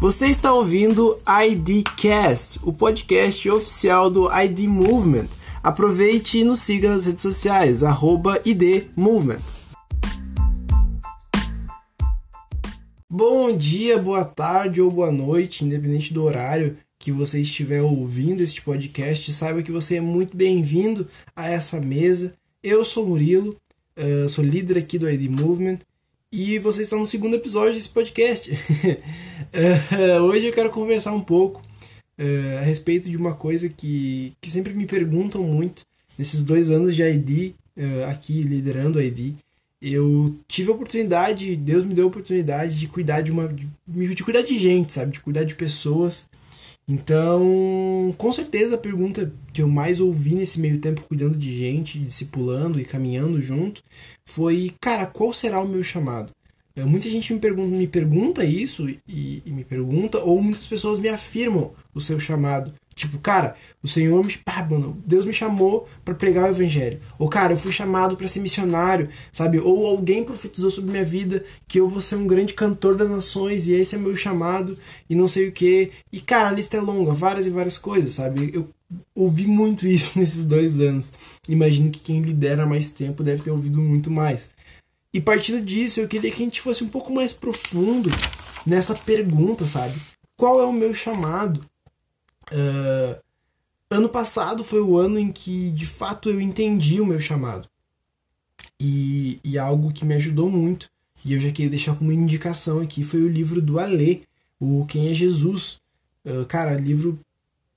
[0.00, 5.26] Você está ouvindo IDcast, o podcast oficial do ID Movement.
[5.60, 9.42] Aproveite e nos siga nas redes sociais, arroba ID Movement.
[13.10, 18.62] Bom dia, boa tarde ou boa noite, independente do horário que você estiver ouvindo este
[18.62, 22.32] podcast, saiba que você é muito bem-vindo a essa mesa.
[22.62, 23.56] Eu sou Murilo,
[23.98, 25.80] uh, sou líder aqui do ID Movement
[26.30, 28.52] e você está no segundo episódio desse podcast.
[30.22, 31.62] hoje eu quero conversar um pouco
[32.18, 35.82] uh, a respeito de uma coisa que, que sempre me perguntam muito
[36.18, 39.34] nesses dois anos de ID, uh, aqui liderando a ID.
[39.80, 43.46] Eu tive a oportunidade, Deus me deu a oportunidade de cuidar de uma.
[43.46, 45.12] de, de cuidar de gente, sabe?
[45.12, 46.28] De cuidar de pessoas.
[46.88, 51.98] Então, com certeza a pergunta que eu mais ouvi nesse meio tempo cuidando de gente,
[51.98, 53.84] discipulando e caminhando junto,
[54.24, 56.32] foi, cara, qual será o meu chamado?
[56.78, 61.00] É, muita gente me pergunta, me pergunta isso e, e, me pergunta, ou muitas pessoas
[61.00, 62.72] me afirmam o seu chamado.
[62.94, 64.32] Tipo, cara, o Senhor me.
[64.38, 67.00] Pá, mano, Deus me chamou para pregar o Evangelho.
[67.18, 69.58] Ou, cara, eu fui chamado para ser missionário, sabe?
[69.58, 73.66] Ou alguém profetizou sobre minha vida que eu vou ser um grande cantor das nações
[73.66, 74.78] e esse é meu chamado
[75.10, 75.90] e não sei o que.
[76.12, 78.52] E, cara, a lista é longa, várias e várias coisas, sabe?
[78.54, 78.68] Eu
[79.16, 81.12] ouvi muito isso nesses dois anos.
[81.48, 84.50] Imagino que quem lidera mais tempo deve ter ouvido muito mais.
[85.12, 88.10] E partindo disso, eu queria que a gente fosse um pouco mais profundo
[88.66, 89.98] nessa pergunta, sabe?
[90.36, 91.64] Qual é o meu chamado?
[92.52, 93.20] Uh,
[93.90, 97.68] ano passado foi o ano em que de fato eu entendi o meu chamado.
[98.80, 100.88] E, e algo que me ajudou muito,
[101.24, 104.20] e eu já queria deixar como indicação aqui, foi o livro do Alê,
[104.60, 105.80] o Quem é Jesus.
[106.24, 107.18] Uh, cara, livro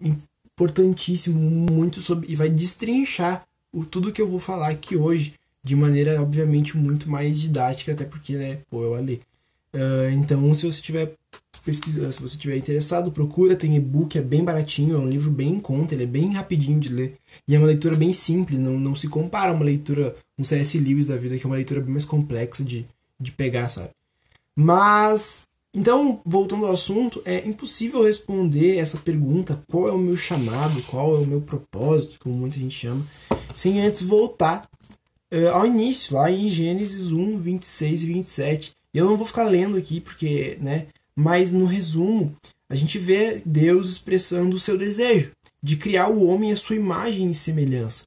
[0.00, 2.30] importantíssimo, muito sobre.
[2.30, 7.08] e vai destrinchar o, tudo que eu vou falar aqui hoje de maneira, obviamente, muito
[7.08, 9.20] mais didática, até porque, né, pô, eu ali.
[9.72, 11.14] Uh, então, se você tiver
[11.72, 15.60] se você tiver interessado, procura, tem e-book, é bem baratinho, é um livro bem em
[15.60, 17.16] conta, ele é bem rapidinho de ler.
[17.46, 20.78] E é uma leitura bem simples, não, não se compara a uma leitura, um C.S.
[20.78, 22.86] Lewis da vida, que é uma leitura bem mais complexa de,
[23.18, 23.90] de pegar, sabe?
[24.56, 25.42] Mas,
[25.74, 31.16] então, voltando ao assunto, é impossível responder essa pergunta, qual é o meu chamado, qual
[31.16, 33.04] é o meu propósito, como muita gente chama,
[33.54, 34.68] sem antes voltar
[35.32, 38.72] uh, ao início, lá em Gênesis 1, 26 e 27.
[38.92, 40.86] Eu não vou ficar lendo aqui, porque, né?
[41.14, 42.34] Mas no resumo,
[42.68, 45.32] a gente vê Deus expressando o seu desejo
[45.62, 48.04] de criar o homem à sua imagem e semelhança.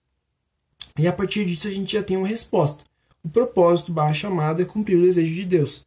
[0.97, 2.83] E a partir disso a gente já tem uma resposta.
[3.23, 5.81] O propósito barra chamado é cumprir o desejo de Deus.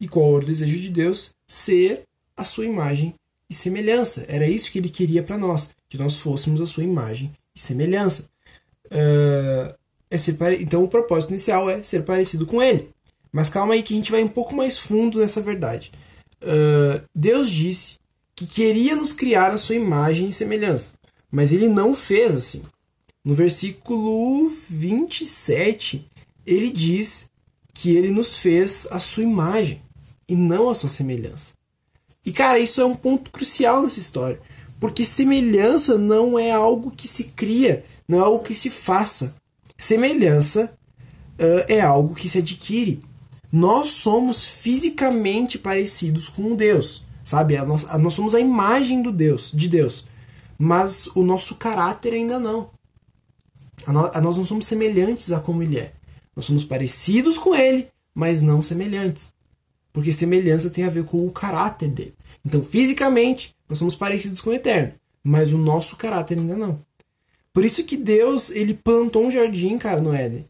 [0.00, 1.30] E qual era o desejo de Deus?
[1.46, 2.04] Ser
[2.36, 3.14] a sua imagem
[3.48, 4.24] e semelhança.
[4.28, 8.24] Era isso que ele queria para nós, que nós fôssemos a sua imagem e semelhança.
[8.86, 9.74] Uh,
[10.10, 10.62] é ser pare...
[10.62, 12.90] Então o propósito inicial é ser parecido com ele.
[13.32, 15.92] Mas calma aí que a gente vai um pouco mais fundo nessa verdade.
[16.42, 17.94] Uh, Deus disse
[18.34, 20.92] que queria nos criar a sua imagem e semelhança.
[21.30, 22.62] Mas ele não fez assim.
[23.24, 26.06] No versículo 27,
[26.46, 27.26] ele diz
[27.72, 29.80] que ele nos fez a sua imagem
[30.28, 31.52] e não a sua semelhança.
[32.24, 34.40] E cara, isso é um ponto crucial nessa história.
[34.80, 39.34] Porque semelhança não é algo que se cria, não é algo que se faça.
[39.80, 40.76] Semelhança
[41.38, 43.02] uh, é algo que se adquire.
[43.50, 47.56] Nós somos fisicamente parecidos com Deus, sabe?
[47.56, 50.04] A nós, a, nós somos a imagem do Deus, de Deus,
[50.58, 52.68] mas o nosso caráter ainda não.
[53.86, 55.94] A, no, a nós não somos semelhantes a como Ele é.
[56.36, 59.32] Nós somos parecidos com Ele, mas não semelhantes,
[59.94, 62.14] porque semelhança tem a ver com o caráter dele.
[62.44, 64.92] Então, fisicamente, nós somos parecidos com o Eterno,
[65.24, 66.84] mas o nosso caráter ainda não.
[67.52, 70.46] Por isso que Deus, ele plantou um jardim, cara, no Éden.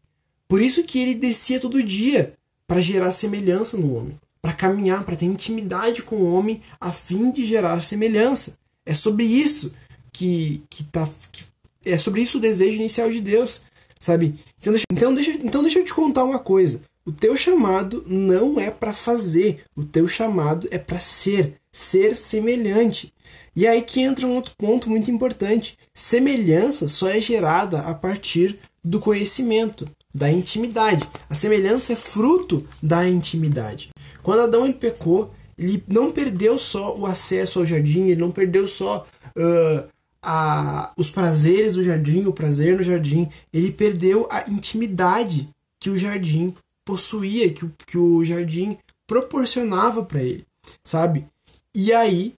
[0.47, 2.33] Por isso que ele descia todo dia
[2.67, 7.31] para gerar semelhança no homem, para caminhar, para ter intimidade com o homem a fim
[7.31, 8.57] de gerar semelhança.
[8.85, 9.73] É sobre isso
[10.11, 11.43] que que tá que,
[11.85, 13.61] é sobre isso o desejo inicial de Deus,
[13.99, 14.35] sabe?
[14.59, 16.81] Então deixa, então deixa, então deixa eu te contar uma coisa.
[17.05, 23.13] O teu chamado não é para fazer, o teu chamado é para ser, ser semelhante.
[23.55, 25.77] E aí que entra um outro ponto muito importante.
[25.93, 31.07] Semelhança só é gerada a partir do conhecimento, da intimidade.
[31.29, 33.89] A semelhança é fruto da intimidade.
[34.23, 38.67] Quando Adão ele pecou, ele não perdeu só o acesso ao jardim, ele não perdeu
[38.67, 39.87] só uh,
[40.21, 45.97] a, os prazeres do jardim, o prazer no jardim, ele perdeu a intimidade que o
[45.97, 48.77] jardim possuía, que, que o jardim
[49.07, 50.45] proporcionava para ele,
[50.83, 51.25] sabe?
[51.73, 52.33] E aí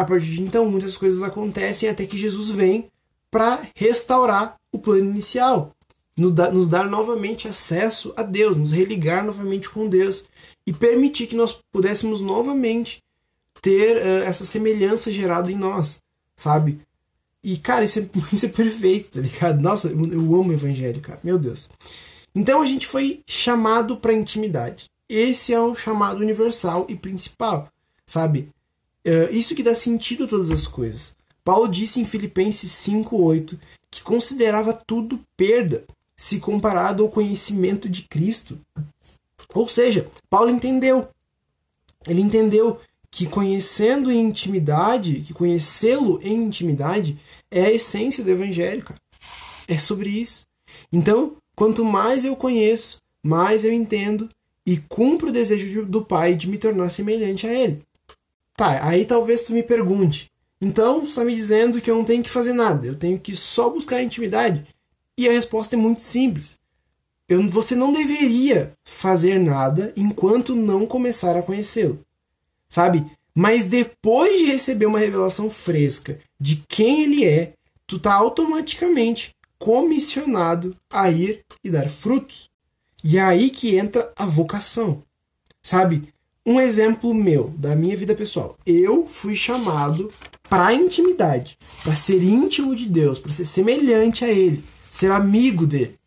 [0.00, 2.88] a partir de então, muitas coisas acontecem até que Jesus vem
[3.30, 5.72] para restaurar o plano inicial,
[6.16, 10.24] nos dar novamente acesso a Deus, nos religar novamente com Deus
[10.66, 13.02] e permitir que nós pudéssemos novamente
[13.60, 15.98] ter uh, essa semelhança gerada em nós,
[16.34, 16.80] sabe?
[17.44, 19.60] E, cara, isso é, isso é perfeito, tá ligado?
[19.60, 21.20] Nossa, eu, eu amo o evangelho, cara.
[21.22, 21.68] Meu Deus.
[22.34, 24.86] Então a gente foi chamado para intimidade.
[25.08, 27.68] Esse é o chamado universal e principal,
[28.06, 28.48] sabe?
[29.06, 31.14] Uh, isso que dá sentido a todas as coisas.
[31.44, 33.58] Paulo disse em Filipenses 5:8
[33.90, 35.84] que considerava tudo perda
[36.16, 38.58] se comparado ao conhecimento de Cristo.
[39.54, 41.08] Ou seja, Paulo entendeu.
[42.06, 42.78] Ele entendeu
[43.10, 47.18] que conhecendo em intimidade, que conhecê-lo em intimidade
[47.50, 49.00] é a essência do evangelho, cara.
[49.66, 50.46] É sobre isso.
[50.92, 54.28] Então, quanto mais eu conheço, mais eu entendo
[54.64, 57.82] e cumpro o desejo do Pai de me tornar semelhante a Ele.
[58.60, 60.30] Tá, aí talvez tu me pergunte,
[60.60, 63.70] então, está me dizendo que eu não tenho que fazer nada, eu tenho que só
[63.70, 64.66] buscar intimidade?
[65.16, 66.58] E a resposta é muito simples.
[67.26, 72.04] Eu, você não deveria fazer nada enquanto não começar a conhecê-lo.
[72.68, 73.10] Sabe?
[73.34, 77.54] Mas depois de receber uma revelação fresca de quem ele é,
[77.86, 82.50] tu tá automaticamente comissionado a ir e dar frutos.
[83.02, 85.02] E é aí que entra a vocação.
[85.62, 86.12] Sabe?
[86.46, 88.56] Um exemplo meu, da minha vida pessoal.
[88.64, 90.10] Eu fui chamado
[90.48, 95.98] para intimidade, para ser íntimo de Deus, para ser semelhante a Ele, ser amigo dele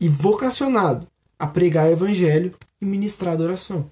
[0.00, 1.06] e vocacionado
[1.38, 3.90] a pregar o evangelho e ministrar adoração.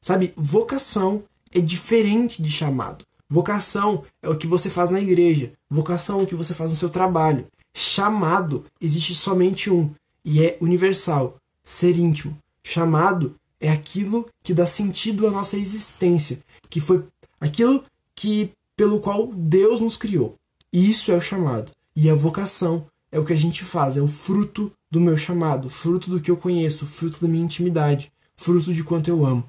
[0.00, 1.22] Sabe, vocação
[1.52, 3.04] é diferente de chamado.
[3.28, 6.76] Vocação é o que você faz na igreja, vocação é o que você faz no
[6.76, 7.46] seu trabalho.
[7.74, 9.90] Chamado existe somente um
[10.24, 12.36] e é universal, ser íntimo.
[12.64, 16.38] Chamado é aquilo que dá sentido à nossa existência,
[16.68, 17.04] que foi
[17.40, 20.34] aquilo que pelo qual Deus nos criou.
[20.72, 21.70] Isso é o chamado.
[21.94, 25.70] E a vocação é o que a gente faz, é o fruto do meu chamado,
[25.70, 29.44] fruto do que eu conheço, fruto da minha intimidade, fruto de quanto eu amo.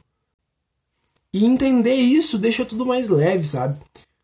[1.33, 3.79] E entender isso deixa tudo mais leve, sabe?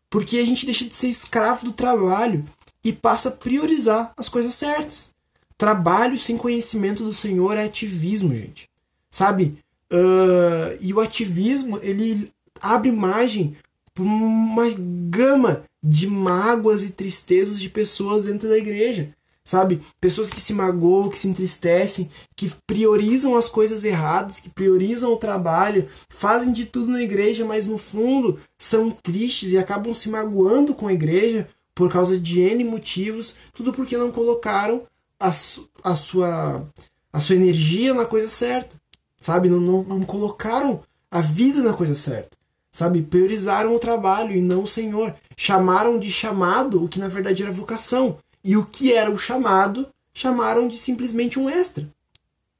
[0.08, 2.44] Porque a gente deixa de ser escravo do trabalho
[2.82, 5.14] e passa a priorizar as coisas certas.
[5.56, 8.68] Trabalho sem conhecimento do Senhor é ativismo, gente.
[9.10, 9.58] Sabe?
[9.92, 13.56] Uh, e o ativismo, ele abre margem
[13.94, 14.64] por uma
[15.08, 19.10] gama de mágoas e tristezas de pessoas dentro da igreja.
[19.46, 19.82] Sabe?
[20.00, 25.18] Pessoas que se magoam, que se entristecem, que priorizam as coisas erradas, que priorizam o
[25.18, 30.74] trabalho, fazem de tudo na igreja, mas no fundo são tristes e acabam se magoando
[30.74, 34.84] com a igreja por causa de N motivos, tudo porque não colocaram
[35.20, 36.66] a, su a, sua,
[37.12, 38.80] a sua energia na coisa certa,
[39.24, 39.48] sabe?
[39.48, 42.36] Não, não, não colocaram a vida na coisa certa
[42.74, 43.02] sabe?
[43.02, 45.14] Priorizaram o trabalho e não o Senhor.
[45.36, 48.18] Chamaram de chamado o que na verdade era vocação.
[48.42, 51.88] E o que era o chamado, chamaram de simplesmente um extra.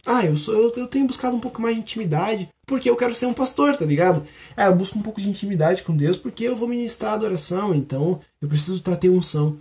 [0.07, 3.15] Ah, eu, sou, eu, eu tenho buscado um pouco mais de intimidade porque eu quero
[3.15, 4.25] ser um pastor, tá ligado?
[4.57, 8.21] É, eu busco um pouco de intimidade com Deus porque eu vou ministrar adoração, então
[8.41, 9.59] eu preciso estar ter unção.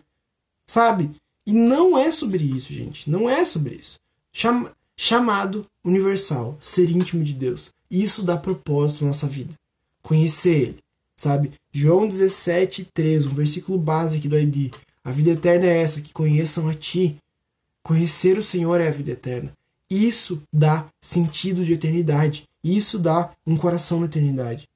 [0.67, 1.11] Sabe?
[1.47, 3.09] E não é sobre isso, gente.
[3.09, 3.99] Não é sobre isso.
[4.31, 4.69] Cham,
[5.05, 7.71] chamado universal, ser íntimo de Deus.
[7.91, 9.53] Isso dá propósito à nossa vida
[10.01, 10.79] conhecer Ele,
[11.17, 11.51] sabe?
[11.71, 14.73] João 17, 13, um versículo básico do ID.
[15.03, 17.17] A vida eterna é essa, que conheçam a Ti.
[17.81, 19.51] Conhecer o Senhor é a vida eterna.
[19.89, 22.43] Isso dá sentido de eternidade.
[22.63, 24.67] Isso dá um coração na eternidade.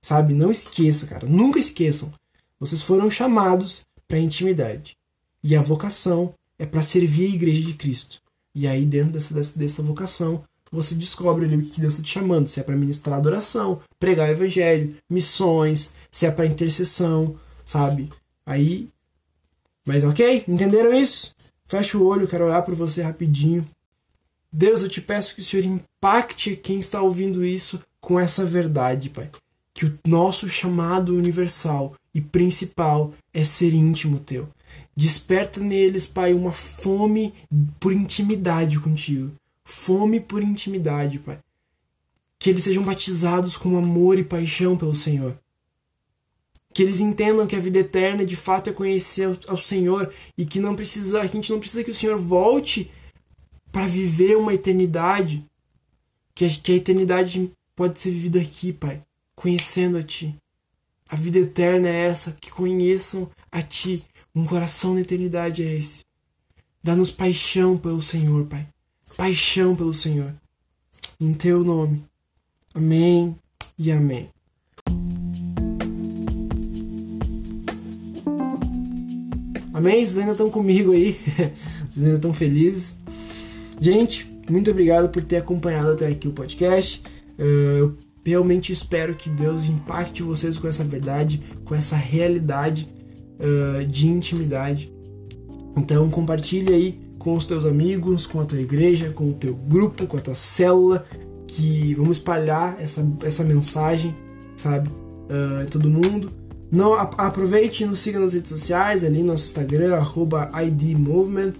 [0.00, 0.34] Sabe?
[0.34, 1.26] Não esqueça, cara.
[1.26, 2.12] Nunca esqueçam.
[2.60, 4.96] Vocês foram chamados para intimidade.
[5.42, 8.23] E a vocação é para servir a igreja de Cristo.
[8.54, 12.10] E aí, dentro dessa, dessa, dessa vocação, você descobre ali o que Deus está te
[12.10, 12.48] chamando.
[12.48, 18.10] Se é para ministrar adoração, pregar o evangelho, missões, se é para intercessão, sabe?
[18.44, 18.88] Aí.
[19.86, 20.44] Mas ok?
[20.48, 21.34] Entenderam isso?
[21.66, 23.66] Fecha o olho, quero orar por você rapidinho.
[24.52, 29.10] Deus, eu te peço que o Senhor impacte quem está ouvindo isso com essa verdade,
[29.10, 29.30] Pai.
[29.72, 34.48] Que o nosso chamado universal e principal é ser íntimo teu.
[34.96, 37.34] Desperta neles, Pai, uma fome
[37.80, 39.34] por intimidade contigo
[39.64, 41.38] fome por intimidade, Pai.
[42.38, 45.38] Que eles sejam batizados com amor e paixão pelo Senhor.
[46.72, 50.60] Que eles entendam que a vida eterna de fato é conhecer ao Senhor e que
[50.60, 52.90] não precisa, a gente não precisa que o Senhor volte
[53.72, 55.44] para viver uma eternidade.
[56.34, 59.02] Que a, que a eternidade pode ser vivida aqui, Pai,
[59.34, 60.34] conhecendo a Ti.
[61.08, 64.04] A vida eterna é essa, que conheçam a Ti.
[64.34, 66.04] Um coração na eternidade é esse.
[66.82, 68.66] Dá-nos paixão pelo Senhor, Pai
[69.16, 70.34] paixão pelo Senhor.
[71.20, 72.04] Em teu nome.
[72.74, 73.36] Amém
[73.78, 74.28] e amém.
[79.72, 80.04] Amém?
[80.04, 81.12] Vocês ainda estão comigo aí?
[81.90, 82.96] Vocês ainda estão felizes?
[83.80, 87.02] Gente, muito obrigado por ter acompanhado até aqui o podcast.
[87.38, 92.88] Uh, realmente espero que Deus impacte vocês com essa verdade, com essa realidade
[93.38, 94.92] uh, de intimidade.
[95.76, 100.06] Então compartilhe aí com os teus amigos, com a tua igreja, com o teu grupo,
[100.06, 101.04] com a tua célula,
[101.46, 104.14] que vamos espalhar essa, essa mensagem,
[104.56, 106.30] sabe, uh, em todo mundo.
[106.70, 110.00] Não, aproveite e nos siga nas redes sociais, ali no nosso Instagram,
[110.66, 111.52] IDMovement.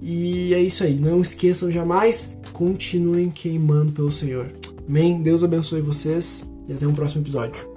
[0.00, 0.98] E é isso aí.
[0.98, 4.46] Não esqueçam jamais, continuem queimando pelo Senhor.
[4.88, 5.22] Amém?
[5.22, 7.69] Deus abençoe vocês e até um próximo episódio.